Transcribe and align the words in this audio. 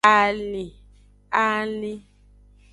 Alin. 0.03 0.71